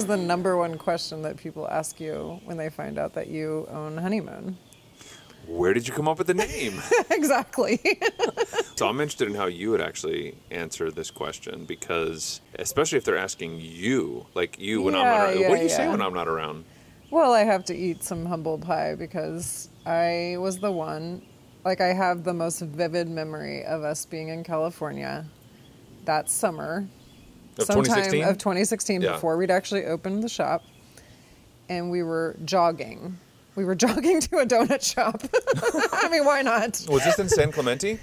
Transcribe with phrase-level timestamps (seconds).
[0.00, 3.68] is the number one question that people ask you when they find out that you
[3.70, 4.56] own Honeymoon?
[5.46, 6.80] Where did you come up with the name?
[7.10, 7.78] exactly.
[8.76, 13.18] so I'm interested in how you would actually answer this question because, especially if they're
[13.18, 15.40] asking you, like you when I'm not around.
[15.40, 16.64] yeah, what do you say when I'm not around?
[17.10, 21.20] well, I have to eat some humble pie because I was the one.
[21.62, 25.26] Like, I have the most vivid memory of us being in California
[26.06, 26.88] that summer.
[27.60, 28.24] Of sometime 2016?
[28.24, 29.12] of 2016 Yeah.
[29.12, 30.62] before we'd actually opened the shop
[31.68, 33.18] and we were jogging
[33.56, 35.22] we were jogging to a donut shop
[35.92, 37.98] i mean why not Was this in San Clemente?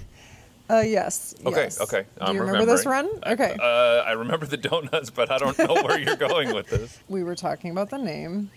[0.70, 1.80] uh yes Okay, yes.
[1.80, 2.02] okay.
[2.02, 5.58] do I'm you remember this run okay Uh, I remember the donuts, but I don't
[5.58, 6.98] know where you're going with this.
[7.08, 8.50] we were talking about the name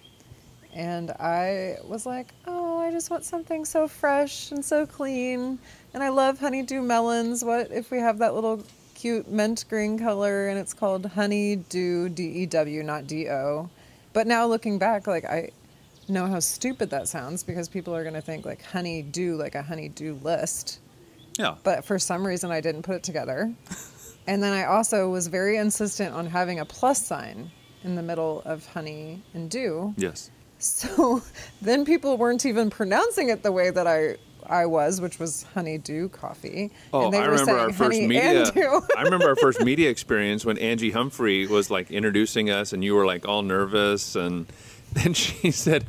[0.74, 5.60] and i was like oh i just want something so fresh and so clean
[5.94, 8.64] and i love honeydew melons what if we have that little
[9.02, 13.70] cute mint green color and it's called honeydew d-e-w D E W, not d-o
[14.14, 15.50] but now looking back like i
[16.08, 19.62] know how stupid that sounds because people are going to think like honeydew like a
[19.62, 20.80] honeydew list
[21.40, 21.56] Yeah.
[21.64, 23.40] but for some reason I didn't put it together.
[24.28, 27.50] and then I also was very insistent on having a plus sign
[27.84, 29.94] in the middle of honey and dew.
[29.98, 30.30] Yes.
[30.60, 31.22] So
[31.62, 34.18] then people weren't even pronouncing it the way that I
[34.52, 36.72] I was, which was honeydew coffee.
[36.94, 38.52] Oh, and they I were remember our first media.
[38.98, 42.94] I remember our first media experience when Angie Humphrey was like introducing us, and you
[42.94, 44.46] were like all nervous, and
[44.92, 45.86] then she said,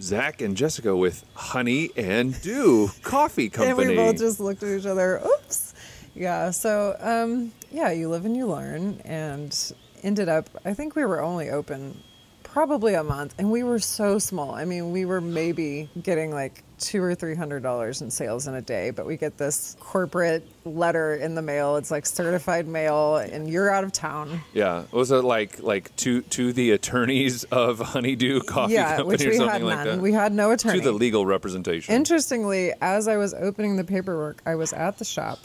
[0.00, 3.88] "Zach and Jessica with Honey and Dew Coffee Company.
[3.88, 5.20] and we both just looked at each other.
[5.24, 5.74] Oops.
[6.14, 6.50] Yeah.
[6.50, 9.54] So um, yeah, you live and you learn, and
[10.02, 10.48] ended up.
[10.64, 12.02] I think we were only open
[12.42, 14.54] probably a month, and we were so small.
[14.54, 18.54] I mean, we were maybe getting like two or three hundred dollars in sales in
[18.54, 21.76] a day, but we get this corporate letter in the mail.
[21.76, 24.40] It's like certified mail, and you're out of town.
[24.52, 29.24] yeah, was it like like to to the attorneys of Honeydew Coffee yeah, Company which
[29.24, 29.86] or we something had like none.
[29.86, 30.02] that?
[30.02, 30.80] We had no attorney.
[30.80, 31.94] to the legal representation.
[31.94, 35.38] Interestingly, as I was opening the paperwork, I was at the shop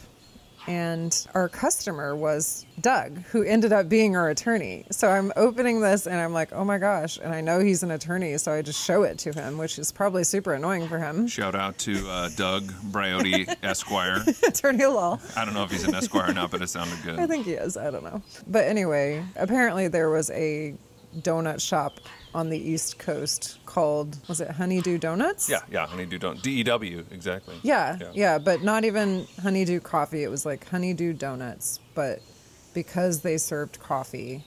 [0.67, 4.85] and our customer was Doug, who ended up being our attorney.
[4.91, 7.17] So I'm opening this and I'm like, oh my gosh.
[7.17, 9.91] And I know he's an attorney, so I just show it to him, which is
[9.91, 11.27] probably super annoying for him.
[11.27, 14.23] Shout out to uh, Doug Briotti Esquire.
[14.45, 15.19] attorney at law.
[15.35, 17.17] I don't know if he's an Esquire or not, but it sounded good.
[17.19, 17.77] I think he is.
[17.77, 18.21] I don't know.
[18.47, 20.75] But anyway, apparently there was a
[21.19, 21.93] donut shop
[22.37, 25.49] on the East Coast called, was it Honeydew Donuts?
[25.49, 27.55] Yeah, yeah, Honeydew don't D E W exactly.
[27.63, 30.21] Yeah, yeah, but not even honeydew coffee.
[30.21, 32.21] It was like honeydew donuts, but
[32.75, 34.45] because they served coffee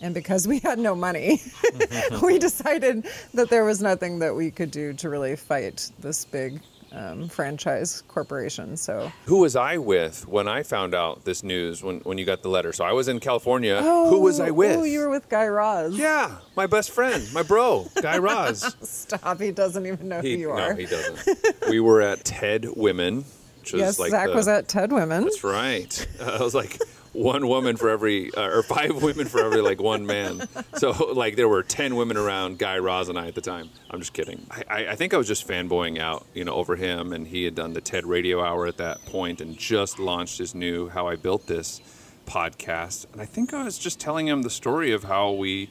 [0.00, 1.42] and because we had no money,
[2.22, 6.62] we decided that there was nothing that we could do to really fight this big
[6.92, 8.76] um, franchise corporation.
[8.76, 12.42] So, Who was I with when I found out this news when, when you got
[12.42, 12.72] the letter?
[12.72, 13.82] So I was in California.
[13.82, 14.76] Who was I with?
[14.78, 15.96] Oh, you were with Guy Raz.
[15.96, 18.76] yeah, my best friend, my bro, Guy Raz.
[18.88, 19.40] Stop.
[19.40, 20.70] He doesn't even know he, who you are.
[20.70, 21.28] no, he doesn't.
[21.68, 23.24] we were at Ted Women,
[23.60, 25.24] which yes, like Zach the- was at TEDWomen.
[25.24, 26.08] That's right.
[26.20, 26.78] Uh, I was like
[27.16, 30.46] one woman for every, uh, or five women for every like one man.
[30.76, 33.70] So like there were ten women around Guy Raz and I at the time.
[33.90, 34.46] I'm just kidding.
[34.50, 37.44] I, I, I think I was just fanboying out, you know, over him, and he
[37.44, 41.08] had done the TED Radio Hour at that point, and just launched his new "How
[41.08, 41.80] I Built This"
[42.26, 43.06] podcast.
[43.12, 45.70] And I think I was just telling him the story of how we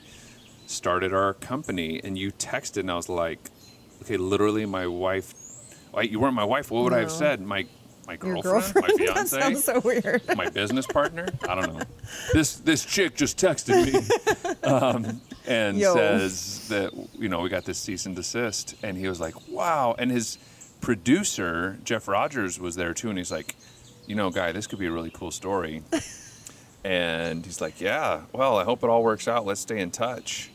[0.66, 3.40] started our company, and you texted, and I was like,
[4.02, 5.34] okay, literally, my wife.
[6.02, 6.72] You weren't my wife.
[6.72, 7.40] What would I have said?
[7.40, 7.68] My
[8.08, 9.00] my girlfriend, girlfriend.
[9.00, 10.22] my that sounds so weird.
[10.38, 11.28] my business partner.
[11.48, 11.84] I don't know.
[12.34, 15.96] This this chick just texted me um, and Yo.
[15.96, 19.96] says that you know we got this cease and desist, and he was like, "Wow!"
[19.98, 20.38] And his
[20.82, 23.56] producer Jeff Rogers was there too, and he's like,
[24.06, 25.82] "You know, guy, this could be a really cool story."
[26.84, 29.46] and he's like, "Yeah, well, I hope it all works out.
[29.46, 30.52] Let's stay in touch."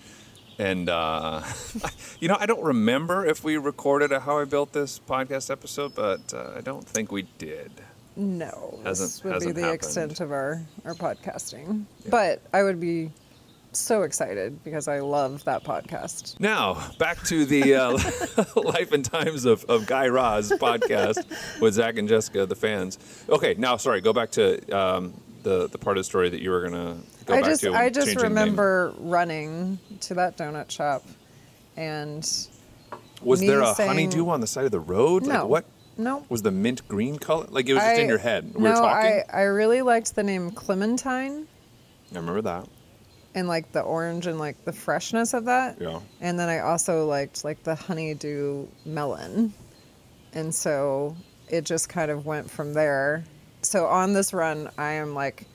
[0.60, 1.42] And uh,
[2.20, 5.94] you know, I don't remember if we recorded a "How I Built This" podcast episode,
[5.94, 7.72] but uh, I don't think we did.
[8.14, 9.74] No, this Hasn't- would be hasn't the happened.
[9.76, 11.84] extent of our, our podcasting.
[12.10, 13.10] But I would be
[13.72, 16.38] so excited because I love that podcast.
[16.40, 17.92] Now, back to the uh,
[18.60, 21.24] life and times of, of Guy Raz podcast
[21.60, 22.98] with Zach and Jessica, the fans.
[23.30, 26.50] Okay, now, sorry, go back to um, the, the part of the story that you
[26.50, 27.74] were going to go I back just to.
[27.74, 28.38] I just changing the name.
[28.38, 31.04] remember running to that donut shop
[31.76, 32.18] and
[33.22, 35.24] Was there a saying- honeydew on the side of the road?
[35.24, 35.64] no Like, what
[35.96, 37.46] no was the mint green color?
[37.50, 38.52] Like, it was just in your head.
[38.54, 39.22] We no, were talking.
[39.32, 41.46] I, I really liked the name Clementine
[42.12, 42.66] I remember that.
[43.34, 45.80] and like the orange and like the freshness of that.
[45.80, 46.00] Yeah.
[46.20, 49.52] And then I also liked like the honeydew melon.
[50.32, 51.16] And so
[51.48, 53.24] it just kind of went from there.
[53.62, 55.46] So on this run, I am like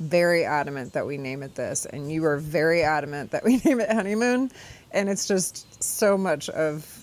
[0.00, 3.80] very adamant that we name it this, and you are very adamant that we name
[3.80, 4.50] it honeymoon,
[4.92, 6.94] and it's just so much of.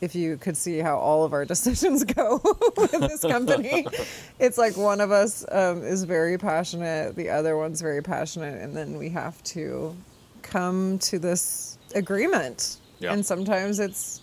[0.00, 2.40] If you could see how all of our decisions go
[2.76, 3.84] with this company,
[4.38, 8.76] it's like one of us um, is very passionate, the other one's very passionate, and
[8.76, 9.96] then we have to
[10.42, 12.76] come to this agreement.
[13.00, 13.12] Yeah.
[13.12, 14.20] And sometimes it's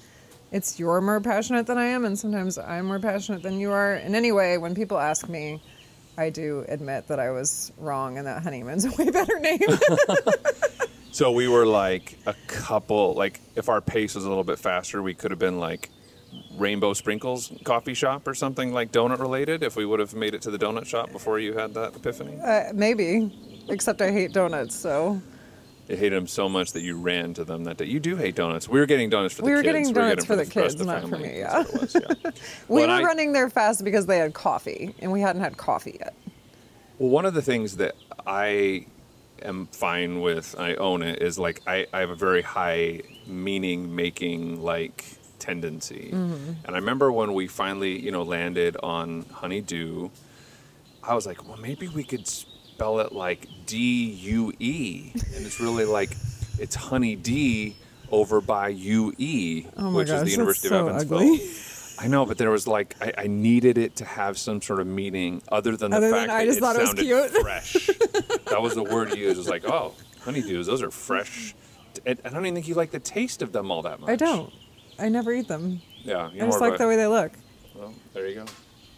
[0.52, 3.96] it's you're more passionate than I am, and sometimes I'm more passionate than you are.
[3.96, 5.62] And anyway, when people ask me,
[6.18, 9.60] I do admit that I was wrong and that honeymoon's a way better name.
[11.16, 15.02] So we were like a couple, like if our pace was a little bit faster,
[15.02, 15.90] we could have been like
[16.58, 20.42] Rainbow Sprinkles coffee shop or something like donut related if we would have made it
[20.42, 22.38] to the donut shop before you had that epiphany.
[22.42, 23.34] uh, maybe,
[23.70, 25.22] except I hate donuts, so
[25.88, 27.86] You hated them so much that you ran to them that day.
[27.86, 28.68] You do hate donuts.
[28.68, 29.68] We were getting donuts for the We were kids.
[29.90, 31.48] getting donuts for the kids, not for me, it
[31.80, 32.14] was, yeah.
[32.68, 35.58] we Well, were I- running there fast because they had coffee, and we hadn't had
[35.58, 36.16] coffee yet.
[36.98, 37.94] Well, one of the things that
[38.26, 38.88] I
[39.44, 43.96] am fine with, I own it, is like I, I have a very high meaning
[43.96, 45.06] making like
[45.38, 46.10] tendency.
[46.14, 46.54] Mm-hmm.
[46.66, 50.10] And I remember when we finally, you know, landed on Honeydew,
[51.04, 52.28] I was like, well, maybe we could
[52.76, 53.78] spell it like D
[54.12, 55.12] U E.
[55.14, 56.12] And it's really like
[56.60, 57.76] it's Honey D
[58.12, 61.18] over by U E, Oh which gosh, is the University so of Evansville.
[61.20, 61.50] ugly.
[61.98, 64.88] I know, but there was like I, I needed it to have some sort of
[64.88, 67.06] meaning other than the Other than fact I that just it thought it was sounded
[67.06, 67.30] cute.
[67.32, 67.74] fresh.
[68.50, 69.36] that was the word you used.
[69.36, 69.94] It was like, oh,
[70.26, 71.56] honeydews, those are fresh.
[72.06, 74.10] I don't even think you like the taste of them all that much.
[74.10, 74.52] I don't.
[75.00, 75.82] I never eat them.
[76.04, 77.32] Yeah, I just like the way they look.
[77.74, 78.46] well, there you go.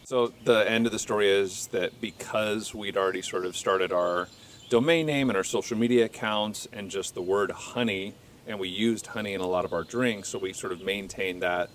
[0.07, 4.29] So the end of the story is that because we'd already sort of started our
[4.69, 8.13] domain name and our social media accounts and just the word honey,
[8.47, 11.41] and we used honey in a lot of our drinks, so we sort of maintained
[11.41, 11.69] that,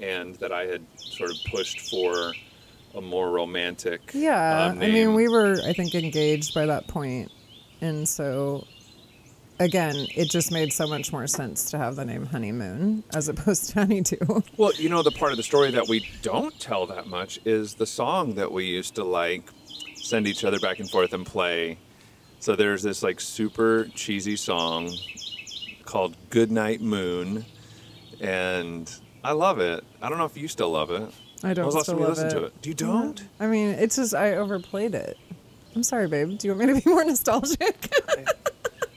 [0.00, 2.32] and that I had sort of pushed for
[2.94, 4.12] a more romantic.
[4.14, 7.30] Yeah, um, I mean, we were, I think, engaged by that point,
[7.82, 8.66] and so
[9.60, 13.70] again, it just made so much more sense to have the name Honeymoon as opposed
[13.70, 14.42] to Honeydew.
[14.56, 17.74] Well, you know, the part of the story that we don't tell that much is
[17.74, 19.42] the song that we used to like
[19.96, 21.78] send each other back and forth and play.
[22.40, 24.90] So there's this like super cheesy song
[25.84, 27.44] called Goodnight Moon,
[28.20, 28.92] and
[29.22, 29.82] I love it.
[30.02, 31.10] I don't know if you still love it.
[31.42, 32.30] I don't I was still love it.
[32.30, 32.62] to it?
[32.62, 33.22] Do you don't?
[33.40, 35.16] I mean, it's just I overplayed it.
[35.74, 36.38] I'm sorry, babe.
[36.38, 37.90] Do you want me to be more nostalgic?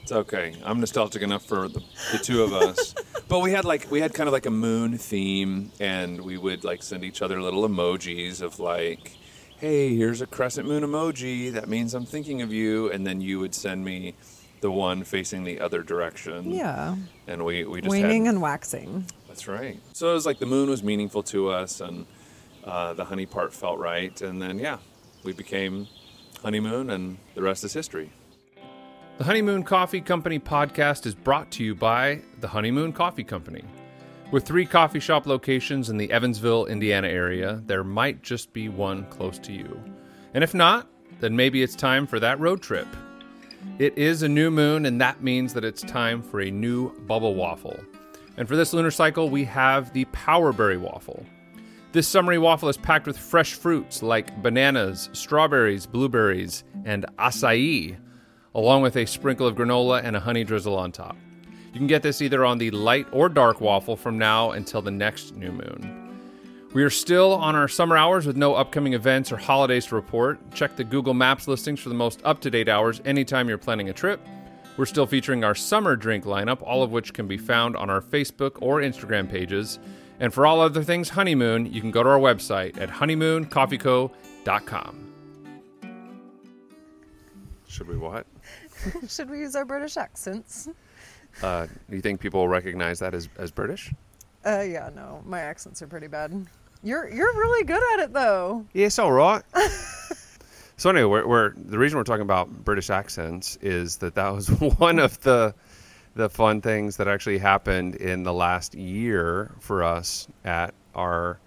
[0.07, 0.55] It's okay.
[0.63, 1.83] I'm nostalgic enough for the,
[2.13, 2.95] the two of us.
[3.27, 6.63] but we had like we had kind of like a moon theme, and we would
[6.63, 9.17] like send each other little emojis of like,
[9.57, 11.51] "Hey, here's a crescent moon emoji.
[11.51, 14.15] That means I'm thinking of you." And then you would send me
[14.61, 16.51] the one facing the other direction.
[16.51, 16.95] yeah,
[17.27, 19.07] And we we just waning had, and waxing.
[19.27, 19.77] that's right.
[19.91, 22.05] So it was like the moon was meaningful to us, and
[22.63, 24.77] uh, the honey part felt right, and then yeah,
[25.25, 25.89] we became
[26.43, 28.09] honeymoon, and the rest is history.
[29.17, 33.63] The Honeymoon Coffee Company podcast is brought to you by the Honeymoon Coffee Company.
[34.29, 39.05] With three coffee shop locations in the Evansville, Indiana area, there might just be one
[39.05, 39.81] close to you.
[40.35, 40.87] And if not,
[41.19, 42.87] then maybe it's time for that road trip.
[43.79, 47.33] It is a new moon, and that means that it's time for a new bubble
[47.33, 47.79] waffle.
[48.37, 51.25] And for this lunar cycle, we have the Powerberry waffle.
[51.91, 57.97] This summery waffle is packed with fresh fruits like bananas, strawberries, blueberries, and acai,
[58.57, 61.15] along with a sprinkle of granola and a honey drizzle on top.
[61.71, 64.91] You can get this either on the light or dark waffle from now until the
[64.91, 66.03] next new moon.
[66.73, 70.39] We are still on our summer hours with no upcoming events or holidays to report.
[70.53, 73.89] Check the Google Maps listings for the most up to date hours anytime you're planning
[73.89, 74.19] a trip.
[74.75, 78.01] We're still featuring our summer drink lineup, all of which can be found on our
[78.01, 79.77] Facebook or Instagram pages.
[80.19, 85.06] And for all other things honeymoon, you can go to our website at honeymooncoffeeco.com.
[87.67, 88.25] Should we what?
[89.09, 90.69] Should we use our British accents?
[91.43, 93.93] Uh, do you think people will recognize that as, as British?
[94.45, 96.45] Uh, yeah, no, my accents are pretty bad.
[96.83, 98.65] You're you're really good at it though.
[98.73, 99.43] Yeah, it's all right.
[100.77, 104.47] so anyway, we're, we're the reason we're talking about British accents is that that was
[104.77, 105.53] one of the
[106.15, 111.39] the fun things that actually happened in the last year for us at our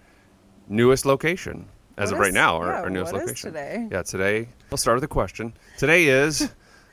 [0.69, 1.67] newest location.
[1.97, 3.49] As What of right is- now, our, yeah, our newest what is location.
[3.53, 3.87] today?
[3.91, 4.47] Yeah, today.
[4.73, 5.51] I'll start with a question.
[5.77, 6.49] Today is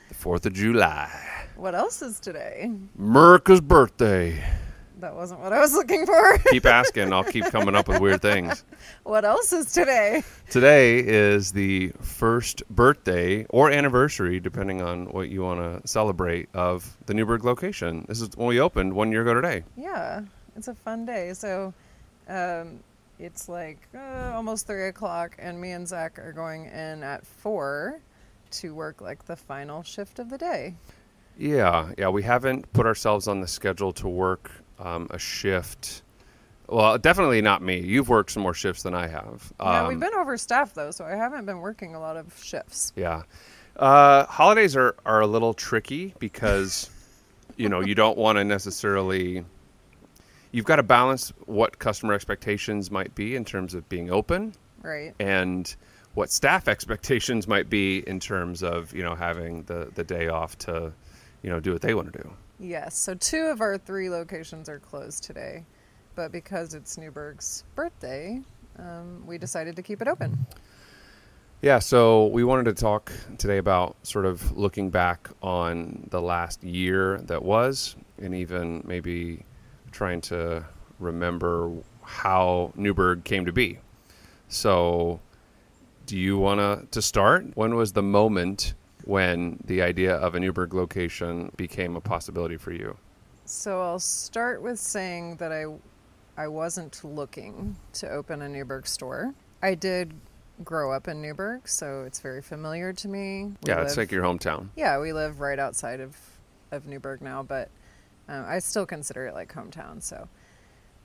[0.09, 1.09] the Fourth of July,
[1.55, 2.69] What else is today?
[2.97, 4.43] Merca's birthday.
[4.99, 6.37] That wasn't what I was looking for.
[6.51, 8.65] Keep asking, I'll keep coming up with weird things.
[9.03, 10.23] what else is today?
[10.49, 16.97] Today is the first birthday or anniversary, depending on what you want to celebrate, of
[17.05, 18.03] the Newburgh location.
[18.09, 19.63] This is when we opened one year ago today.
[19.77, 20.23] Yeah,
[20.57, 21.31] it's a fun day.
[21.31, 21.73] So,
[22.27, 22.81] um,
[23.19, 27.99] it's like uh, almost three o'clock, and me and Zach are going in at four,
[28.51, 30.75] to work like the final shift of the day.
[31.37, 36.01] Yeah, yeah, we haven't put ourselves on the schedule to work um, a shift.
[36.67, 37.79] Well, definitely not me.
[37.79, 39.51] You've worked some more shifts than I have.
[39.59, 42.93] yeah, we've Um, been overstaffed though, so I haven't been working a lot of shifts.
[42.95, 43.23] Yeah.
[43.75, 46.89] Uh, holidays are, are a little tricky because,
[47.55, 49.45] you know, you don't want to necessarily.
[50.51, 55.13] You've got to balance what customer expectations might be in terms of being open Right.
[55.19, 55.73] and
[56.15, 60.57] what staff expectations might be in terms of, you know, having the, the day off
[60.59, 60.91] to,
[61.43, 62.31] you know, do what they want to do.
[62.59, 62.97] Yes.
[62.97, 65.65] So two of our three locations are closed today,
[66.15, 68.41] but because it's Newburgh's birthday,
[68.77, 70.45] um, we decided to keep it open.
[71.61, 76.63] Yeah, so we wanted to talk today about sort of looking back on the last
[76.63, 79.43] year that was, and even maybe
[79.89, 80.65] trying to
[80.99, 81.71] remember
[82.03, 83.79] how Newburgh came to be.
[84.47, 85.19] So,
[86.05, 87.45] do you want to to start?
[87.55, 88.73] When was the moment
[89.05, 92.97] when the idea of a Newburgh location became a possibility for you?
[93.45, 95.65] So I'll start with saying that I
[96.37, 99.33] I wasn't looking to open a Newburgh store.
[99.61, 100.13] I did
[100.63, 103.45] grow up in Newburgh, so it's very familiar to me.
[103.45, 104.69] We yeah, it's live- like your hometown.
[104.75, 106.15] Yeah, we live right outside of,
[106.71, 107.69] of Newburgh now, but
[108.29, 110.01] um, I still consider it like hometown.
[110.01, 110.29] So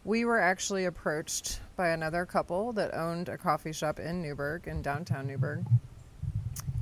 [0.05, 4.83] we were actually approached by another couple that owned a coffee shop in Newburgh, in
[4.83, 5.65] downtown Newburgh.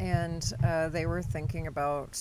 [0.01, 2.19] And uh, they were thinking about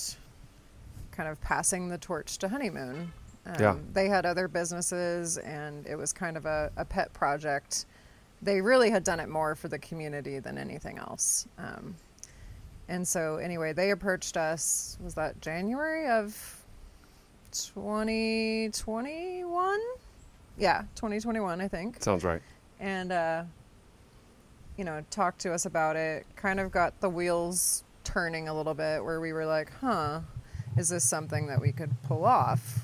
[1.10, 3.12] kind of passing the torch to Honeymoon.
[3.44, 3.76] Um, Yeah.
[3.92, 7.86] They had other businesses, and it was kind of a, a pet project.
[8.40, 11.48] They really had done it more for the community than anything else.
[11.58, 11.96] Um,
[12.88, 14.96] and so, anyway, they approached us.
[15.02, 16.61] Was that January of
[17.52, 19.80] 2021?
[20.58, 22.02] Yeah, 2021, I think.
[22.02, 22.40] Sounds right.
[22.80, 23.44] And, uh,
[24.76, 26.26] you know, talked to us about it.
[26.36, 30.20] Kind of got the wheels turning a little bit where we were like, huh,
[30.76, 32.80] is this something that we could pull off?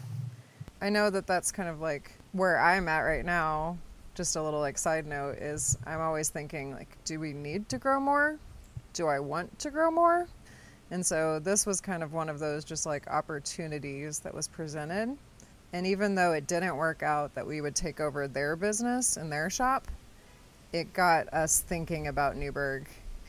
[0.80, 3.78] I know that that's kind of like where I'm at right now.
[4.14, 7.78] Just a little like side note is I'm always thinking like, do we need to
[7.78, 8.38] grow more?
[8.92, 10.28] Do I want to grow more?
[10.90, 15.16] And so this was kind of one of those just like opportunities that was presented.
[15.72, 19.30] And even though it didn't work out that we would take over their business and
[19.30, 19.86] their shop,
[20.72, 22.86] it got us thinking about Newburgh.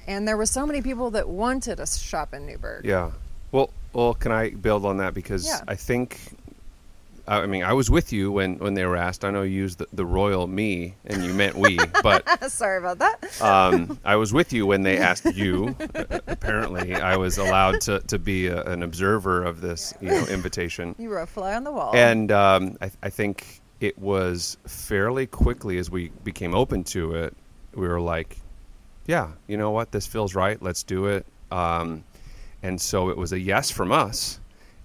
[0.08, 2.86] And there were so many people that wanted a shop in Newburgh.
[2.86, 3.12] Yeah.
[3.52, 5.62] Well, well, can I build on that because Yeah.
[5.68, 6.20] I think,
[7.30, 9.24] I mean, I was with you when when they were asked.
[9.24, 12.98] I know you used the, the royal me and you meant we, but Sorry about
[13.00, 13.42] that.
[13.42, 15.76] um, I was with you when they asked you.
[16.28, 20.96] Apparently, I was allowed to to be a, an observer of this, you know, invitation.
[20.98, 21.96] You were a fly on the wall.
[21.96, 27.36] And um, I, I think it was fairly quickly as we became open to it,
[27.74, 28.38] we were like,
[29.06, 30.62] yeah, you know what, this feels right.
[30.62, 31.26] Let's do it.
[31.52, 32.04] Um,
[32.62, 34.40] and so it was a yes from us.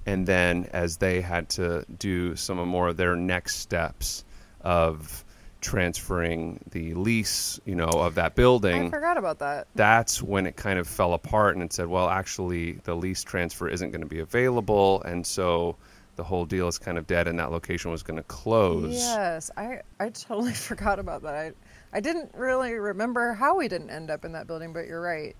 [0.06, 4.24] And then as they had to do some more of their next steps
[4.60, 5.24] of
[5.60, 9.66] transferring the lease, you know, of that building I forgot about that.
[9.74, 13.66] that's when it kind of fell apart and it said, well, actually, the lease transfer
[13.66, 15.02] isn't going to be available.
[15.04, 15.76] And so
[16.16, 18.92] the whole deal is kind of dead and that location was going to close.
[18.92, 21.34] Yes, I, I totally forgot about that.
[21.34, 21.52] I,
[21.94, 25.34] I didn't really remember how we didn't end up in that building, but you're right.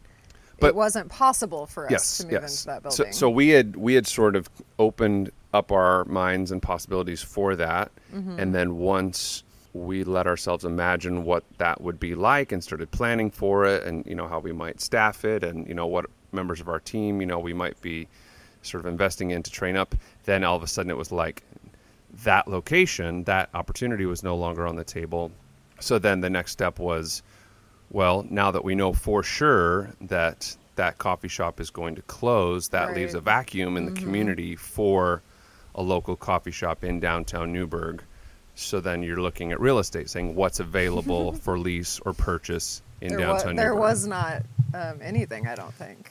[0.61, 2.43] But- it wasn't possible for us Yes, to move yes.
[2.43, 3.13] into that So, building.
[3.13, 7.91] so we had we had sort of opened up our minds and possibilities for that,
[8.15, 8.39] Mm-hmm.
[8.39, 9.43] and then once
[9.73, 14.07] we let ourselves imagine what that would be like and started planning for it, and
[14.07, 17.21] you know how we might staff it, and you know what members of our team,
[17.21, 18.07] you know, we might be
[18.63, 19.95] sort of investing in to train up.
[20.25, 21.43] Then all of a sudden, it was like
[22.25, 25.31] that location, that opportunity was no longer on the table.
[25.81, 27.23] So then the next step was,
[27.91, 32.69] well, now that we know for sure that that coffee shop is going to close,
[32.71, 35.23] that leaves a vacuum in the community for
[35.75, 38.03] a local coffee shop in downtown Newburgh.
[38.57, 43.09] So then you're looking at real estate, saying what's available for lease or purchase in
[43.11, 43.81] there, downtown there Newburgh.
[43.81, 46.11] was not um, anything, I don't think.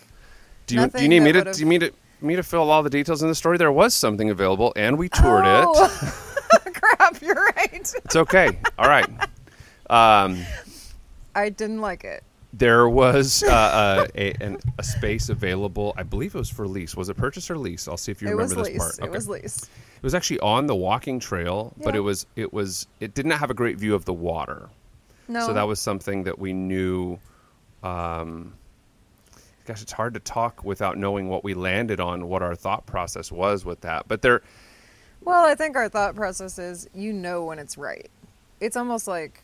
[0.67, 2.83] do you, do you need me to do you need to, me to fill all
[2.83, 3.57] the details in the story?
[3.57, 5.65] There was something available, and we toured it.
[5.67, 6.29] Oh,
[6.73, 7.93] crap, you're right.
[8.05, 8.57] It's okay.
[8.77, 9.09] All right.
[9.89, 10.43] Um,
[11.35, 12.23] I didn't like it.
[12.53, 15.93] there was uh, uh, a, an, a space available.
[15.97, 16.95] I believe it was for lease.
[16.95, 17.87] Was it purchase or lease?
[17.87, 18.77] I'll see if you It remember this lease.
[18.77, 18.99] part.
[18.99, 19.63] It was lease.
[19.63, 23.49] It was actually on the walking trail, but it was it was it didn't have
[23.49, 24.69] a great view of the water.
[25.27, 25.47] No.
[25.47, 27.17] So that was something that we knew.
[27.81, 28.53] Um,
[29.65, 33.31] gosh, it's hard to talk without knowing what we landed on, what our thought process
[33.31, 34.07] was with that.
[34.07, 34.41] But there,
[35.21, 38.09] Well, I think our thought process is you know when it's right.
[38.59, 39.42] It's almost like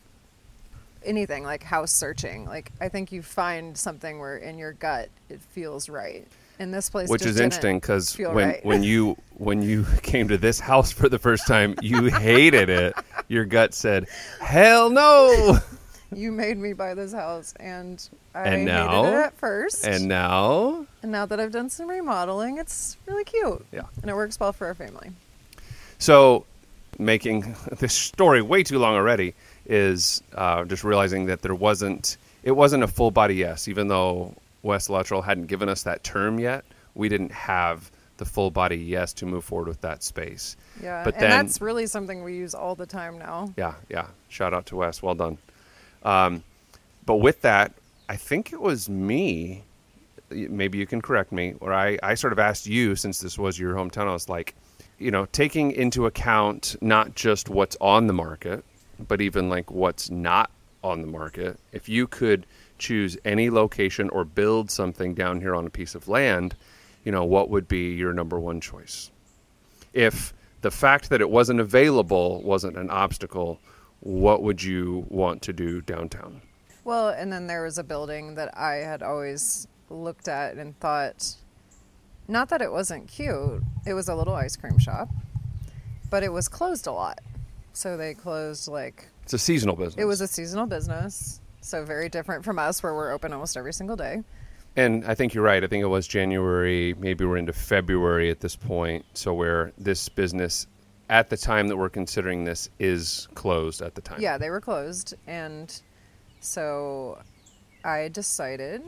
[1.03, 2.45] anything like house searching.
[2.45, 6.27] Like I think you find something where in your gut it feels right.
[6.61, 8.65] And this place, Which is interesting because when right.
[8.65, 12.93] when you when you came to this house for the first time, you hated it.
[13.29, 14.07] Your gut said,
[14.41, 15.57] "Hell no!"
[16.13, 19.85] you made me buy this house, and I And hated it at first.
[19.85, 23.65] And now, And now that I've done some remodeling, it's really cute.
[23.71, 23.83] Yeah.
[24.01, 25.11] And it works well for our family.
[25.97, 26.45] so
[26.97, 29.33] making this story way too long already
[29.69, 34.33] is uh, just realizing that there wasn't it wasn't a full body yes, even though
[34.63, 36.65] Wes Luttrell hadn't given us that term yet.
[36.95, 40.57] We didn't have the full body yes to move forward with that space.
[40.81, 41.03] Yeah.
[41.03, 43.53] But and then- that's really something we use all the time now.
[43.55, 44.07] Yeah, yeah.
[44.27, 45.01] Shout out to Wes.
[45.01, 45.38] Well done.
[46.03, 46.43] Um,
[47.05, 47.73] but with that,
[48.09, 49.63] I think it was me.
[50.29, 51.55] Maybe you can correct me.
[51.59, 54.55] Or I, I sort of asked you, since this was your hometown, I was like,
[54.97, 58.63] you know, taking into account not just what's on the market,
[59.07, 60.51] but even like what's not
[60.83, 61.59] on the market.
[61.71, 62.45] If you could
[62.77, 66.55] choose any location or build something down here on a piece of land,
[67.03, 69.11] you know, what would be your number one choice?
[69.93, 73.59] if the fact that it wasn't available wasn't an obstacle,
[74.01, 76.41] what would you want to do downtown?
[76.83, 81.35] Well, and then there was a building that I had always looked at and thought,
[82.27, 85.09] not that it wasn't cute, it was a little ice cream shop,
[86.09, 87.19] but it was closed a lot.
[87.73, 89.95] So they closed like, It's a seasonal business.
[90.01, 91.39] it was a seasonal business.
[91.61, 94.23] So very different from us where we're open almost every single day.
[94.75, 95.63] and I think you're right.
[95.63, 99.05] I think it was January, maybe we're into February at this point.
[99.13, 100.67] So where this business,
[101.09, 104.21] at the time that we're considering this, is closed at the time.
[104.21, 105.13] Yeah, they were closed.
[105.27, 105.81] And
[106.39, 107.19] so
[107.83, 108.83] I decided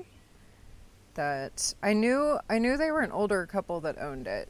[1.16, 4.50] that I knew I knew they were an older couple that owned it.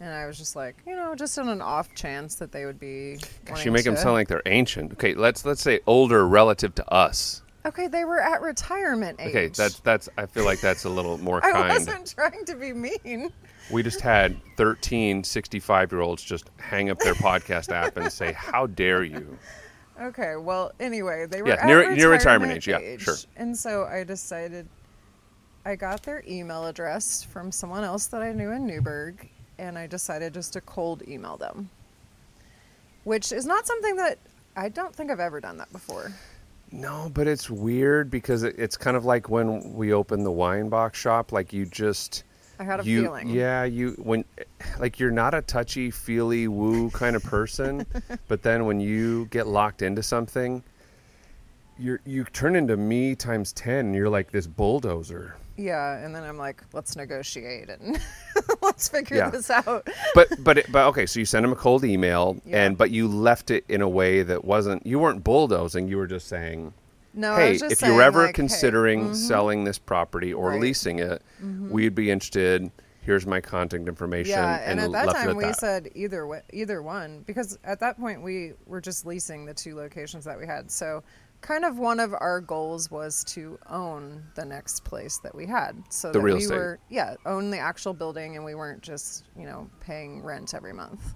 [0.00, 2.80] And I was just like, you know, just on an off chance that they would
[2.80, 3.18] be.
[3.44, 4.92] Gosh, you make them sound like they're ancient.
[4.94, 7.42] Okay, let's let's say older relative to us.
[7.66, 9.28] Okay, they were at retirement age.
[9.28, 10.08] Okay, that's that's.
[10.16, 11.68] I feel like that's a little more I kind.
[11.68, 13.30] wasn't trying to be mean.
[13.70, 18.32] We just had 13 65 year olds just hang up their podcast app and say,
[18.36, 19.36] How dare you?
[20.00, 23.16] Okay, well, anyway, they were Yeah, near- near retirement, retirement age, yeah, sure.
[23.36, 24.66] And so I decided
[25.66, 29.28] I got their email address from someone else that I knew in Newburgh,
[29.60, 31.68] and I decided just to cold email them,
[33.04, 34.18] which is not something that
[34.56, 36.12] I don't think I've ever done that before.
[36.72, 40.94] No, but it's weird because it, it's kind of like when we opened the Weinbach
[40.94, 41.32] shop.
[41.32, 42.24] Like you just.
[42.58, 43.28] I had a you, feeling.
[43.28, 44.24] Yeah, you when
[44.78, 47.86] like you're not a touchy feely woo kind of person,
[48.28, 50.62] but then when you get locked into something,
[51.78, 53.86] you're you turn into me times ten.
[53.86, 55.36] And you're like this bulldozer.
[55.60, 58.00] Yeah, and then I'm like, let's negotiate and
[58.80, 59.30] let's figure Yeah.
[59.30, 59.88] this out.
[60.14, 62.64] but but it, but okay, so you sent him a cold email, Yeah.
[62.64, 64.86] and but you left it in a way that wasn't.
[64.86, 65.88] You weren't bulldozing.
[65.88, 66.72] You were just saying,
[67.12, 69.14] No, "Hey, if saying, you're ever like, hey, considering mhm.
[69.14, 70.54] selling this property or Right.
[70.54, 70.62] Mm-hmm.
[70.62, 71.22] leasing it,
[71.68, 72.70] we'd be interested.
[73.02, 75.58] Here's my contact information." Yeah, and, at that time at we that.
[75.58, 79.74] said either way, either one because at that point we were just leasing the two
[79.76, 80.70] locations that we had.
[80.70, 81.02] So,
[81.40, 85.82] kind of one of our goals was to own the next place that we had,
[85.88, 86.54] so The that real we estate.
[86.56, 90.72] were yeah own the actual building and we weren't just you know paying rent every
[90.72, 91.14] month.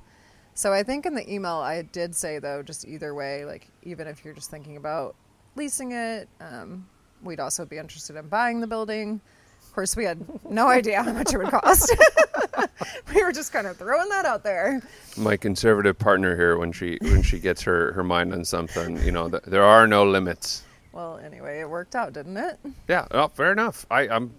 [0.55, 4.07] So I think in the email I did say though, just either way, like even
[4.07, 5.17] if you're just thinking about
[5.57, 6.87] leasing it, um,
[7.23, 9.21] we'd also be interested in buying the building.
[9.63, 11.95] Of course, we had no idea how much it would cost.
[13.15, 14.83] we were just kind of throwing that out there.
[15.17, 18.97] my conservative partner here when she when she gets her her mind on something.
[19.05, 20.65] You know, th- there are no limits.
[20.93, 22.59] Well, anyway, it worked out, didn't it?
[22.89, 23.85] Yeah, well, fair enough.
[23.91, 24.33] I, I'm.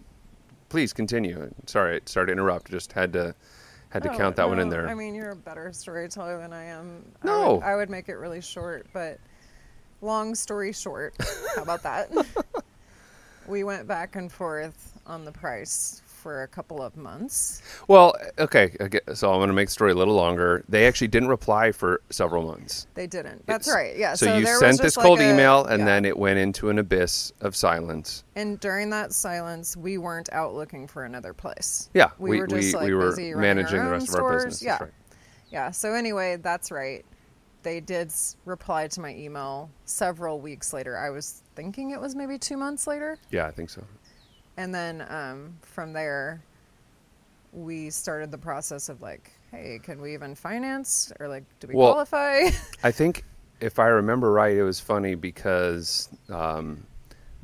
[0.70, 1.52] Please continue.
[1.68, 2.72] Sorry, sorry to interrupt.
[2.72, 3.36] Just had to
[3.90, 4.88] had to Oh, count that one in there.
[4.90, 7.06] I mean, you're a better storyteller than I am.
[7.24, 7.54] I No.
[7.56, 9.20] would, I would make it really short, but
[10.02, 11.14] long story short,
[11.56, 12.12] how about that?
[13.48, 17.62] we went back and forth on the price for a couple of months.
[17.88, 19.00] Well, okay, okay.
[19.14, 20.66] So I'm going to make the story a little longer.
[20.68, 22.88] They actually didn't reply for several months.
[22.96, 23.46] They didn't.
[23.46, 23.96] That's It's- right.
[23.96, 24.16] Yeah.
[24.16, 25.86] So, So, you there was sent this cold like a- email, and yeah.
[25.86, 28.24] then it went into an abyss of silence.
[28.36, 31.92] And during that silence, we weren't out looking for another place.
[31.94, 34.10] Yeah, we, we- were just we- like we were busy running managing our the rest
[34.10, 34.44] of our stores.
[34.46, 34.94] business, Yeah, right.
[35.52, 35.70] yeah.
[35.70, 37.06] So anyway, that's right.
[37.62, 38.12] They did
[38.46, 40.98] reply to my email several weeks later.
[40.98, 43.84] I was thinking it was maybe two months later, Yeah, I think so.
[44.58, 46.42] And then um, from there,
[47.54, 51.76] we started the process of like, hey, can we even finance or like, do we
[51.76, 52.50] Well- qualify?
[52.84, 53.24] I think
[53.62, 56.86] if I remember right, it was funny because um,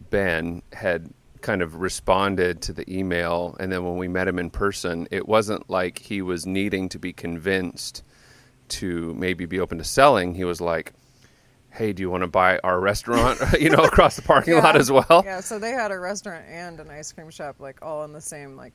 [0.10, 1.10] Ben had
[1.41, 5.28] kind of responded to the email, and then when we met him in person, it
[5.28, 8.04] wasn't like he was needing to be convinced
[8.67, 10.36] to maybe be open to selling.
[10.36, 10.93] He was like,
[11.71, 14.91] hey, do you want to buy our restaurant, you know, across the parking lot as
[14.91, 15.23] well?
[15.25, 18.21] Yeah, so they had a restaurant and an ice cream shop, like all in the
[18.21, 18.73] same like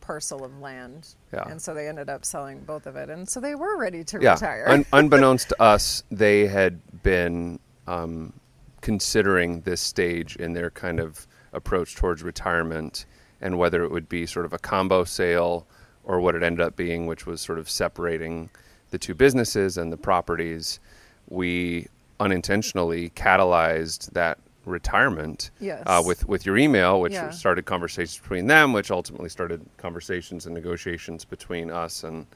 [0.00, 1.14] parcel of land.
[1.32, 1.48] Yeah.
[1.48, 4.20] And so they ended up selling both of it, and so they were ready to
[4.20, 4.34] Yeah.
[4.34, 4.64] retire.
[4.68, 8.32] Un- unbeknownst to us, they had been um,
[8.82, 13.06] considering this stage in their kind of approach towards retirement
[13.40, 15.66] and whether it would be sort of a combo sale
[16.04, 18.48] or what it ended up being, which was sort of separating
[18.90, 20.78] the two businesses and the properties.
[21.28, 21.88] We
[22.20, 25.82] unintentionally catalyzed that retirement Yes.
[25.86, 27.30] uh, with with your email, which Yeah.
[27.30, 32.26] started conversations between them, which ultimately started conversations and negotiations between us, and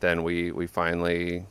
[0.00, 1.44] then we we finally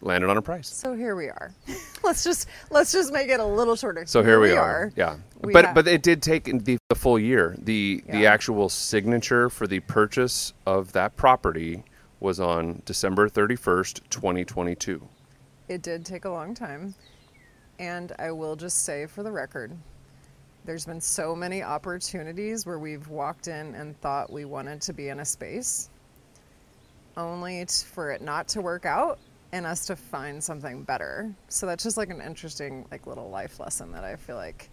[0.00, 0.68] landed on a price.
[0.68, 1.52] so here we are.
[2.04, 4.04] let's just let's just make it a little shorter.
[4.06, 4.92] So here we, are.
[4.96, 7.54] Yeah, We but have- but it did take the, the full year.
[7.58, 11.84] The the actual signature for the purchase of that property
[12.20, 15.08] was on December thirty first, twenty twenty two.
[15.68, 16.94] It did take a long time.
[17.78, 19.72] And I will just say for the record,
[20.64, 25.08] there's been so many opportunities where we've walked in and thought we wanted to be
[25.08, 25.90] in a space,
[27.16, 29.18] only t- for it not to work out
[29.52, 31.32] and us to find something better.
[31.48, 34.70] So that's just like an interesting, like little life lesson that I feel like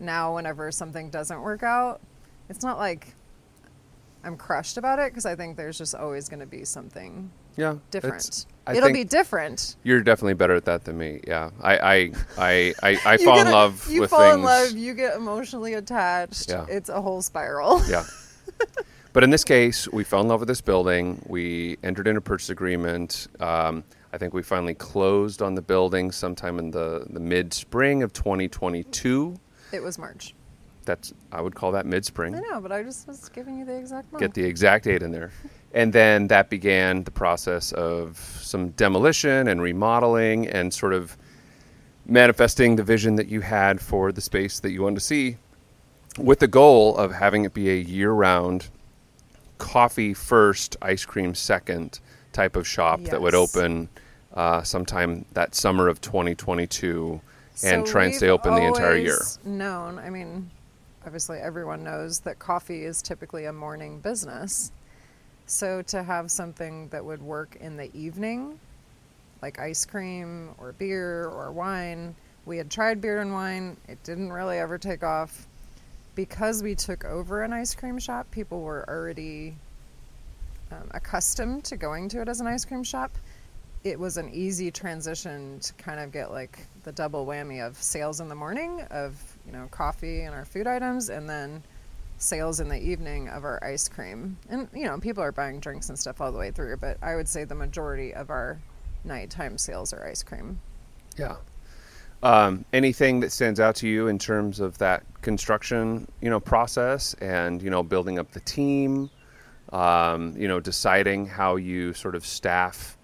[0.00, 2.00] now, whenever something doesn't work out,
[2.48, 3.14] it's not like
[4.24, 7.76] I'm crushed about it because I think there's just always going to be something Yeah,
[7.90, 8.16] different.
[8.24, 9.76] it's- I It'll be different.
[9.82, 11.20] You're definitely better at that than me.
[11.26, 14.34] Yeah, I I I I, I fall in a- love You with fall things.
[14.36, 14.70] in love.
[14.72, 16.48] You get emotionally attached.
[16.50, 16.66] Yeah.
[16.68, 17.82] It's a whole spiral.
[17.88, 18.04] Yeah.
[19.14, 21.22] But in this case, we fell in love with this building.
[21.26, 23.26] We entered into a purchase agreement.
[23.40, 28.02] Um, I think we finally closed on the building sometime in the, the mid spring
[28.02, 29.36] of 2022.
[29.70, 30.34] It was March.
[30.84, 32.34] That's I would call that mid spring.
[32.34, 34.20] I know, but I just was giving you the exact month.
[34.20, 35.30] Get the exact date in there.
[35.74, 41.16] And then that began the process of some demolition and remodeling and sort of
[42.04, 45.36] manifesting the vision that you had for the space that you wanted to see
[46.18, 48.68] with the goal of having it be a year round
[49.58, 52.00] coffee first, ice cream second
[52.32, 53.88] type of shop that would open
[54.34, 57.20] uh, sometime that summer of 2022
[57.64, 59.20] and So try and stay open the entire year.
[59.44, 60.50] Known, I mean,
[61.04, 64.72] obviously everyone knows that coffee is typically a morning business.
[65.46, 68.58] So to have something that would work in the evening,
[69.42, 72.14] like ice cream or beer or wine,
[72.46, 73.76] we had tried beer and wine.
[73.88, 75.46] It didn't really ever take off.
[76.14, 79.54] Because we took over an ice cream shop, people were already
[80.70, 83.12] um, accustomed to going to it as an ice cream shop.
[83.82, 88.20] It was an easy transition to kind of get like the double whammy of sales
[88.20, 91.62] in the morning of you know coffee and our food items, and then
[92.18, 94.36] sales in the evening of our ice cream.
[94.48, 97.16] And you know people are buying drinks and stuff all the way through, but I
[97.16, 98.58] would say the majority of our
[99.04, 100.60] nighttime sales are ice cream.
[101.18, 101.36] Yeah.
[102.22, 107.14] Um, anything that stands out to you in terms of that construction, you know, process
[107.14, 109.10] and you know building up the team,
[109.72, 112.96] um, you know, deciding how you sort of staff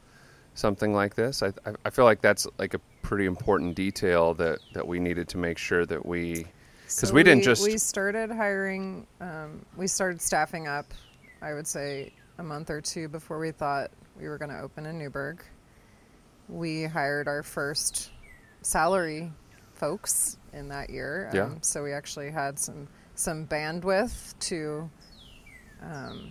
[0.55, 1.43] something like this?
[1.43, 5.27] I, I- I feel like that's like a pretty important detail that that we needed
[5.27, 6.45] to make sure that we
[6.85, 10.93] because So we didn't just we started hiring um, we started staffing up
[11.41, 13.91] i would say a month or two before we thought
[14.21, 15.43] we were going to open in newburgh
[16.51, 18.11] we hired our first
[18.61, 19.33] salary
[19.73, 21.49] folks in that year Um, Yeah.
[21.63, 24.91] so we actually had some some bandwidth to
[25.81, 26.31] um,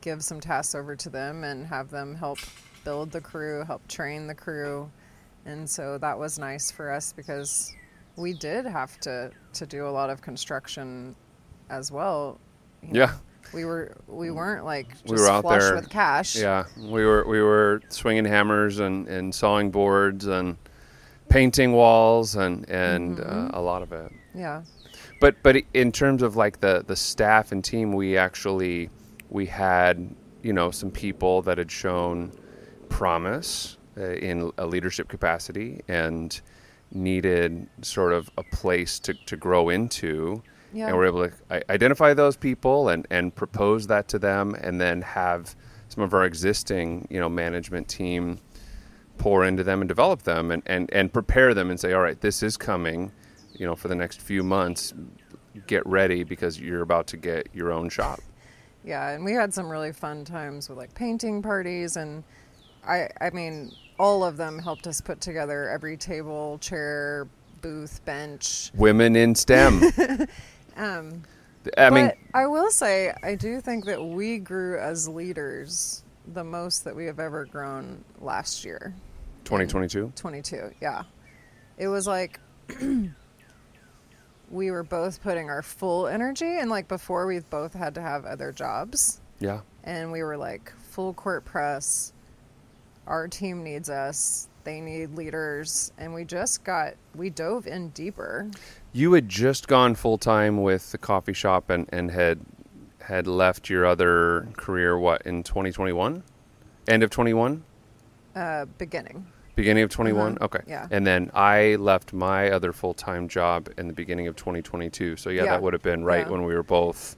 [0.00, 2.38] give some tasks over to them and have them help
[2.82, 4.90] build the crew help train the crew
[5.48, 7.74] and so that was nice for us because
[8.16, 11.14] we did have to to do a lot of construction
[11.70, 12.38] as well.
[12.82, 13.12] You know, yeah
[13.54, 16.36] we were we weren't like just We were out flush there- with cash.
[16.36, 16.64] yeah.
[16.78, 20.56] We were we were swinging hammers and, and sawing boards and
[21.30, 24.12] painting walls and and uh, a lot of it.
[24.34, 24.62] yeah,
[25.20, 28.90] but but in terms of like the the staff and team we actually
[29.30, 32.30] we had you know some people that had shown
[32.90, 33.76] promise.
[33.76, 36.40] uh, Uh, in a leadership capacity and
[36.92, 40.88] needed sort of a place to, to grow into Yeah.
[40.88, 45.02] and we're able to identify those people and and propose that to them and then
[45.02, 45.56] have
[45.88, 48.38] some of our existing you know management team
[49.18, 52.20] pour into them and develop them and, and, and prepare them and say, all right,
[52.20, 53.10] this is coming,
[53.52, 54.94] you know, for the next few months.
[55.66, 58.20] Get ready because you're about to get your own shop.
[58.84, 62.22] yeah, and we had some really fun times with like painting parties, and
[62.86, 67.26] I I mean all of them helped us put together every table, chair,
[67.60, 68.70] booth, bench.
[68.74, 69.82] Women in STEM.
[70.76, 71.24] Um,
[71.76, 76.44] I mean, but I will say, I do think that we grew as leaders the
[76.44, 78.94] most that we have ever grown last year.
[79.42, 80.12] 2022.
[80.14, 81.02] 22, yeah.
[81.78, 82.38] it was like
[84.50, 88.24] we were both putting our full energy and like before we both had to have
[88.24, 89.60] other jobs Yeah.
[89.84, 92.12] and we were like full court press
[93.08, 98.50] our team needs us they need leaders and we just got we dove in deeper
[98.92, 102.40] You had just gone full time with the coffee shop and, and had
[103.00, 106.22] had left your other career what in 2021?
[106.88, 107.64] End of 21?
[108.36, 110.34] uh beginning Beginning of 21?
[110.36, 110.44] Uh-huh.
[110.44, 110.60] Okay.
[110.68, 110.86] Yeah.
[110.92, 115.16] And then I left my other full time job in the beginning of 2022.
[115.16, 115.50] So, yeah, Yeah.
[115.52, 116.30] that would have been right Yeah.
[116.32, 117.16] when we were both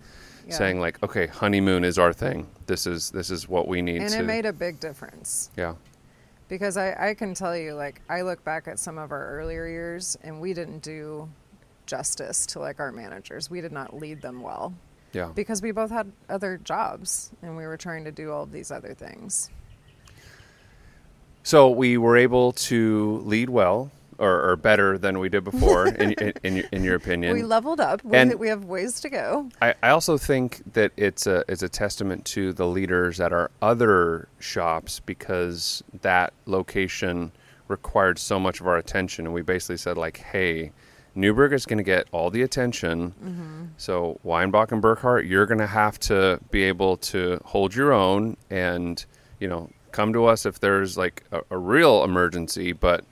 [0.51, 0.57] Yeah.
[0.59, 2.47] saying, like, okay, honeymoon is our thing.
[2.67, 4.19] This is this is what we need and to.
[4.21, 5.75] it made a big difference yeah.
[6.49, 9.67] because I, I can tell you like i look back at some of our earlier
[9.67, 11.29] years and we didn't do
[11.87, 14.73] justice to like our managers we did not lead them well
[15.13, 15.33] Yeah.
[15.35, 18.71] because we both had other jobs and we were trying to do all of these
[18.71, 19.51] other things
[21.43, 26.13] So we were able to lead well, or, or better than we did before, in,
[26.21, 27.33] in, in, your, in your opinion.
[27.33, 28.05] we leveled up.
[28.05, 29.49] We, And- we have ways to go.
[29.61, 33.51] I, I also think that it's a it's a testament to the leaders at our
[33.63, 37.33] other shops because that location
[37.67, 40.73] required so much of our attention, and we basically said like, "Hey,
[41.15, 43.65] Newburgh is going to get all the attention, mm-hmm.
[43.79, 48.37] so Weinbach and Burkhardt, you're going to have to be able to hold your own,
[48.51, 49.05] and
[49.39, 53.05] you know, come to us if there's like a, a real emergency, but."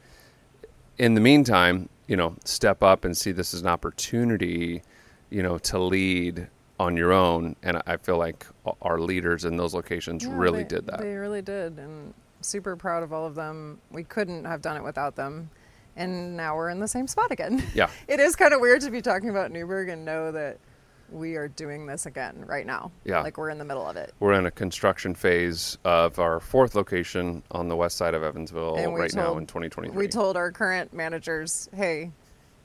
[0.99, 4.83] In the meantime, you know, step up and see this as an opportunity,
[5.31, 6.49] you know, to lead
[6.81, 7.55] on your own.
[7.63, 8.47] And I feel like
[8.83, 11.01] our leaders in those locations Yeah, really they- did that.
[11.01, 13.79] They really did, and super proud of all of them.
[13.91, 15.51] We couldn't have done it without them,
[15.97, 17.63] and now we're in the same spot again.
[17.75, 17.91] Yeah.
[18.09, 20.59] it is kind of weird to be talking about Newburgh and know that
[21.11, 22.91] we are doing this again right now.
[23.05, 23.21] Yeah.
[23.23, 24.13] like we're in the middle of it.
[24.21, 28.77] We're in a construction phase of our fourth location on the west side of Evansville
[28.93, 29.97] right now in 2023.
[29.97, 32.11] We told our current managers, "Hey,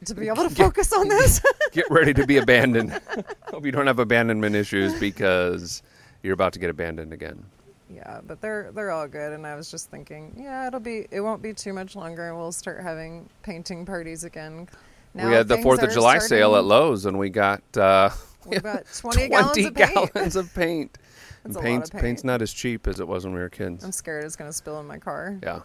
[0.05, 2.91] to be able to focus on this." Get ready to be abandoned.
[3.51, 5.81] Hope you don't have abandonment issues because
[6.21, 7.43] you're about to get abandoned again.
[7.89, 11.21] yeah, but they're they're all good, and I was just thinking, yeah, it'll be it
[11.21, 14.67] won't be too much longer, and we'll start having painting parties again.
[15.15, 18.09] Now we had the Fourth of are July sale at Lowe's, and we got uh,
[18.49, 20.13] We got 20, gallons of paint.
[20.13, 20.97] gallons of paint.
[21.43, 23.41] That's And a lot paint's, of paint's not as cheap as it was when we
[23.41, 23.83] were kids.
[23.83, 25.37] I'm scared it's going to spill in my car.
[25.43, 25.61] Yeah.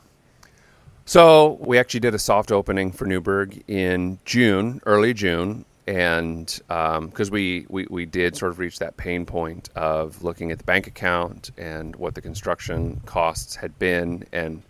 [1.05, 7.31] So we actually did a soft opening for Newburgh in June, early June, and because
[7.31, 10.87] we, we we did sort of reach that pain point of looking at the bank
[10.87, 14.63] account and what the construction costs had been, and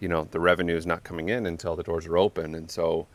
[0.00, 3.06] you know the revenue is not coming in until the doors are open, and so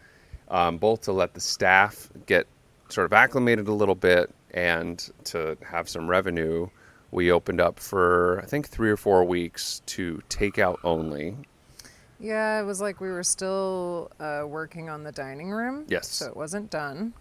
[0.49, 2.47] um, both to let the staff get
[2.91, 6.67] sort of acclimated a little bit and to have some revenue,
[7.11, 11.35] we opened up for I think three or four weeks to takeout only.
[12.19, 15.85] Yeah, it was like we were still uh, working on the dining room.
[15.87, 16.07] Yes.
[16.07, 17.13] So it wasn't done.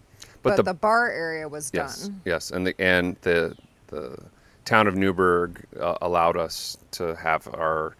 [0.43, 2.21] But But, the- the, bar area was Yes, done.
[2.25, 3.55] yes, and the and the
[3.87, 4.17] the
[4.65, 7.95] town of Newburgh uh, allowed us to have our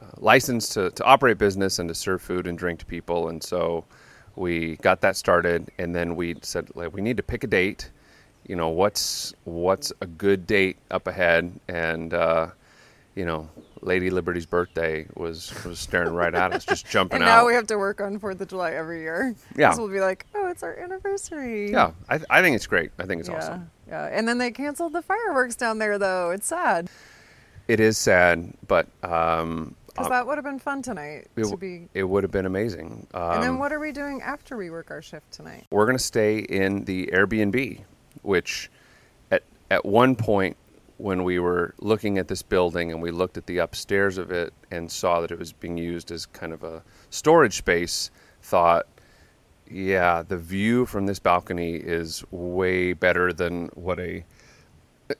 [0.00, 3.42] uh, license to, to operate business and to serve food and drink to people, and
[3.42, 3.84] so
[4.38, 7.90] we got that started, and then we said like we need to pick a date.
[8.46, 12.48] You know what's what's a good date up ahead, and uh,
[13.14, 13.48] you know
[13.82, 17.22] Lady Liberty's birthday was was staring right at us, just jumping out.
[17.22, 17.42] And out.
[17.42, 19.34] now we have to work on Fourth of July every year.
[19.56, 21.70] Yeah, we'll be like, oh, it's our anniversary.
[21.70, 22.90] yeah, I, I think it's great.
[22.98, 23.36] I think it's yeah.
[23.36, 23.70] awesome.
[23.88, 24.04] Yeah.
[24.06, 26.30] And then they canceled the fireworks down there, though.
[26.30, 26.90] It's sad
[27.68, 31.88] It is sad, but um, because that would have been fun tonight it, to be.
[31.94, 33.06] it would have been amazing.
[33.14, 35.66] Um, and then what are we doing after we work our shift tonight?
[35.70, 37.80] we're going to stay in the Airbnb,
[38.22, 38.70] which
[39.30, 40.56] at at one point
[40.98, 44.52] when we were looking at this building and we looked at the upstairs of it
[44.70, 48.10] and saw that it was being used as kind of a storage space,
[48.42, 48.86] thought,
[49.70, 54.24] yeah, the view from this balcony is way better than what a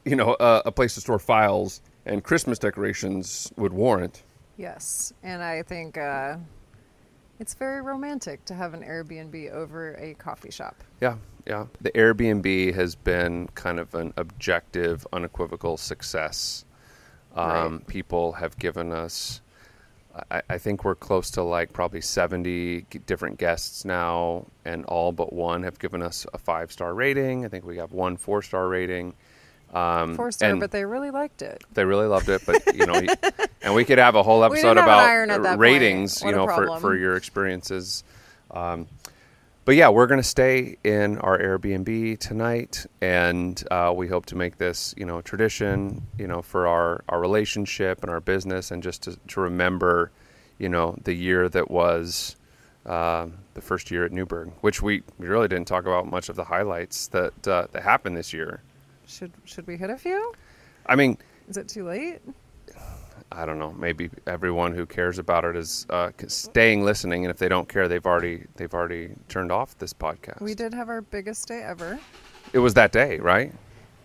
[0.05, 4.23] you know a, a place to store files and Christmas decorations would warrant.
[4.59, 5.13] Yes.
[5.23, 6.37] And I think uh,
[7.39, 10.75] it's very romantic to have an Airbnb over a coffee shop.
[11.01, 11.17] Yeah,
[11.47, 11.67] yeah.
[11.81, 16.65] The Airbnb has been kind of an objective, unequivocal success.
[17.35, 17.87] Um, Right.
[17.87, 19.43] People have given us,
[20.31, 25.33] I, I think we're close to like probably 70 different guests now, and all but
[25.33, 27.45] one have given us a five star rating.
[27.45, 29.15] I think we have one four star rating.
[29.73, 31.63] Um, Four star, but they really liked it.
[31.75, 33.01] they really loved it, but you know,
[33.63, 35.61] and we could have a whole episode didn't have an about iron at that point.
[35.61, 38.03] ratings, you know, for, for your experiences.
[38.51, 38.87] Um,
[39.67, 44.37] but yeah, we're going to stay in our Airbnb tonight, and uh, we hope to
[44.37, 48.83] make this, you know, tradition, you know, for our, our relationship and our business, and
[48.83, 50.11] just to, to remember,
[50.59, 52.37] you know, the year that was
[52.87, 56.37] uh, the first year at Newburgh, which we, we really didn't talk about much of
[56.37, 58.63] the highlights that uh, that happened this year.
[59.09, 60.33] Should should we hit a few?
[60.87, 61.17] I mean,
[61.49, 62.21] Is it too late?
[63.33, 63.73] I don't know.
[63.73, 67.89] Maybe everyone who cares about it is uh, staying listening, and if they don't care,
[67.89, 70.41] they've already they've already turned off this podcast.
[70.41, 71.99] We did have our biggest day ever.
[72.53, 73.53] It was that day, right?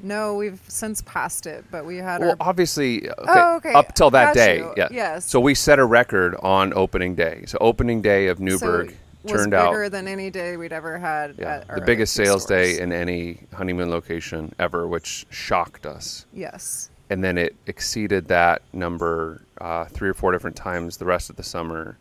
[0.02, 3.72] No, we've since passed it, but we had Well, our obviously, okay, Oh, okay.
[3.74, 4.74] up till that Got day, you.
[4.76, 4.88] yeah.
[4.92, 5.26] Yes.
[5.26, 7.44] So we set a record on opening day.
[7.48, 10.98] So opening day of Newburgh so was turned out bigger than any day we'd ever
[10.98, 11.36] had.
[11.38, 12.76] yeah, at our the biggest sales stores.
[12.76, 16.26] day in any honeymoon location ever, which shocked us.
[16.34, 16.90] Yes.
[17.10, 21.36] And then it exceeded that number uh, three or four different times the rest of
[21.36, 21.98] the summer.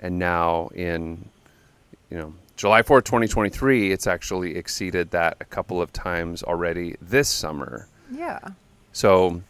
[0.00, 1.28] And now in,
[2.10, 7.28] you know, July 4th, 2023, it's actually exceeded that a couple of times already this
[7.28, 7.88] summer.
[8.10, 8.38] Yeah.
[8.92, 9.42] So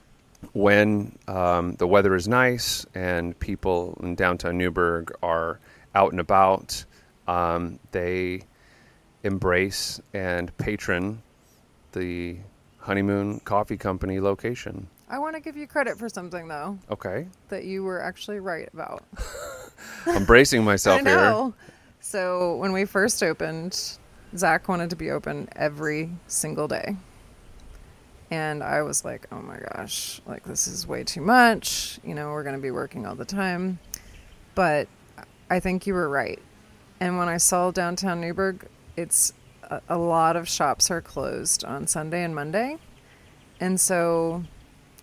[0.52, 5.58] when um, the weather is nice and people in downtown Newburgh are
[5.94, 6.84] out and about,
[7.28, 8.42] um, they
[9.22, 11.22] embrace and patron
[11.92, 12.36] the
[12.78, 14.88] Honeymoon Coffee Company location.
[15.08, 17.26] I want to give you credit for something though Okay.
[17.50, 19.04] that you were actually right about.
[20.06, 21.54] I'm bracing myself I know.
[22.00, 23.98] So when we first opened,
[24.36, 26.96] Zach wanted to be open every single day.
[28.30, 32.00] And I was like, oh my gosh, like this is way too much.
[32.02, 33.78] You know, we're going to be working all the time.
[34.54, 34.88] But
[35.50, 36.40] I think you were right.
[37.02, 38.64] And when I saw downtown Newburgh,
[38.96, 39.32] it's
[39.64, 42.78] a, a lot of shops are closed on Sunday and Monday.
[43.58, 44.44] And so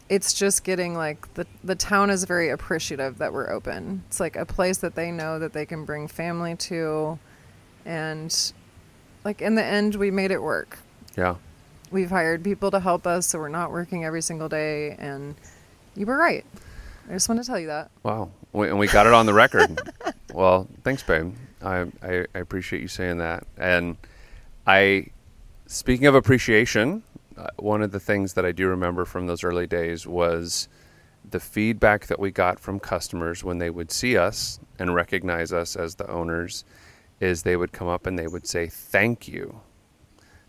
[0.07, 4.03] it's just getting like the the town is very appreciative that we're open.
[4.07, 7.19] It's like a place that they know that they can bring family to
[7.83, 8.53] and
[9.25, 10.79] like in the end we made it work.
[11.17, 11.35] Yeah.
[11.91, 15.35] We've hired people to help us so we're not working every single day and
[15.97, 16.45] you were right.
[17.09, 17.91] I just want to tell you that.
[18.03, 18.29] Wow.
[18.53, 19.81] We, and we got it on the record.
[20.33, 21.33] well, thanks, babe.
[21.61, 23.45] I, I, I appreciate you saying that.
[23.57, 23.97] And
[24.65, 25.07] I,
[25.67, 27.03] speaking of appreciation,
[27.37, 30.67] uh, one of the things that I do remember from those early days was
[31.29, 35.75] the feedback that we got from customers when they would see us and recognize us
[35.75, 36.63] as the owners
[37.19, 39.61] is they would come up and they would say, Thank you.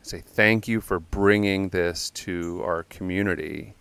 [0.02, 3.74] Say, Thank you for bringing this to our community.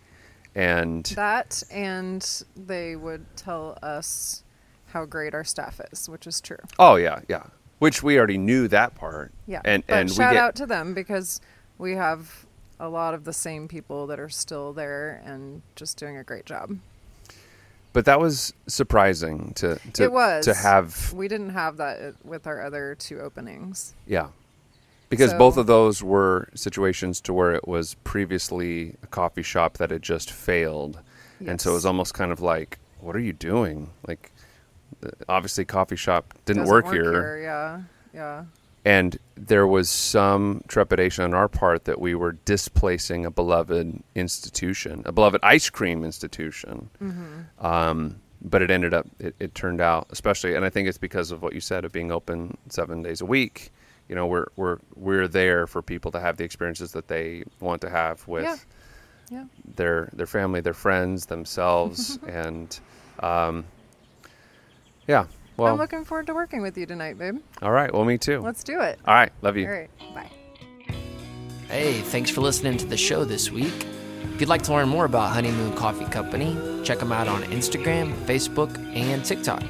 [0.56, 4.44] And That and they would tell us
[4.94, 6.58] how great our staff is, which is true.
[6.78, 7.44] Oh yeah, yeah.
[7.80, 9.32] Which we already knew that part.
[9.48, 9.62] Yeah.
[9.64, 11.40] And but and we shout get out to them because
[11.78, 12.46] we have
[12.80, 16.46] a lot of the same people that are still there and just doing a great
[16.46, 16.78] job.
[17.94, 22.48] but that was surprising to to it was to have We didn't have that with
[22.48, 23.94] our other two openings.
[24.06, 24.28] yeah.
[25.10, 29.78] Because So- both of those were situations to where it was previously a coffee shop
[29.78, 31.00] that had just failed.
[31.46, 33.90] And so it was almost kind of like what are you doing?
[34.08, 34.32] Like
[35.28, 37.40] obviously coffee shop didn't work, work here.
[37.42, 37.82] Yeah,
[38.14, 38.46] yeah.
[38.86, 45.02] and there was some trepidation on our part that we were displacing a beloved institution,
[45.06, 46.90] a beloved ice cream institution.
[47.02, 47.66] Mm-hmm.
[47.66, 51.32] Um, but it ended up, it, it turned out, especially, and I think it's because
[51.32, 53.72] of what you said of being open seven days a week.
[54.08, 57.82] You know, we're we're we're there for people to have the experiences that they want
[57.82, 58.56] to have with Yeah.
[59.30, 59.44] Yeah.
[59.76, 62.80] their their family, their friends, themselves, and
[63.20, 63.66] um,
[65.10, 65.26] yeah.
[65.58, 67.40] Well, I'm looking forward to working with you tonight, babe.
[67.62, 67.94] all right.
[67.94, 68.40] Well, me too.
[68.40, 68.98] Let's do it.
[69.06, 69.30] all right.
[69.42, 69.66] Love you.
[69.66, 69.90] All right.
[70.14, 70.30] Bye.
[71.68, 73.86] Hey, thanks for listening to the show this week.
[74.34, 78.14] If you'd like to learn more about Honeymoon Coffee Company, check them out on Instagram,
[78.26, 79.64] Facebook, and TikTok.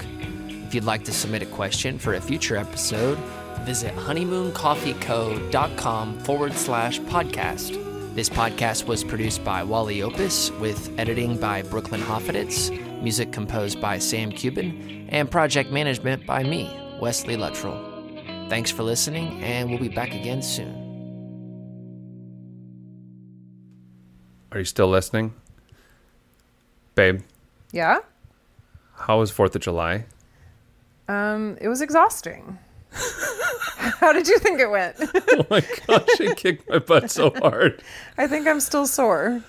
[0.48, 3.18] If you'd like to submit a question for a future episode,
[3.62, 7.84] visit honeymooncoffeeco.com forward slash podcast.
[8.16, 12.70] This podcast was produced by Wally Opus with editing by Brooklyn Hoffeditz,
[13.02, 16.70] music composed by Sam Cuban, and project management by me,
[17.02, 17.86] Wesley Luttrell.
[18.50, 20.88] Thanks for listening, and we'll be back again soon.
[24.52, 25.34] Are you still listening?
[26.96, 27.22] Babe,
[27.72, 28.00] Yeah.
[28.96, 30.06] how was 4th of July?
[31.08, 32.58] Um, it was exhausting.
[34.00, 34.96] How did you think it went?
[35.00, 37.82] oh my gosh, it kicked my butt so hard.
[38.18, 39.42] I think I'm still sore.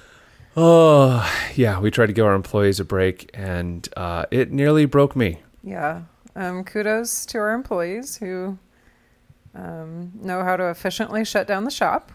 [0.57, 5.15] Oh, yeah, we tried to give our employees a break and uh, it nearly broke
[5.15, 5.41] me.
[5.63, 6.03] Yeah.
[6.35, 8.59] Um, kudos to our employees who
[9.55, 12.13] um, know how to efficiently shut down the shop.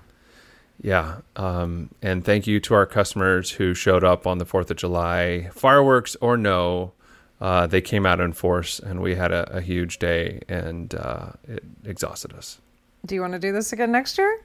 [0.82, 1.20] Yeah.
[1.36, 5.50] Um, and thank you to our customers who showed up on the 4th of July,
[5.54, 6.92] fireworks or no.
[7.40, 11.32] Uh, they came out in force and we had a, a huge day and uh,
[11.48, 12.60] it exhausted us.
[13.06, 14.45] Do you want to do this again next year?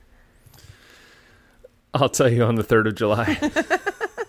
[1.93, 3.37] I'll tell you on the 3rd of July.